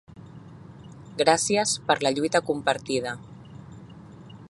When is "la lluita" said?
2.07-2.43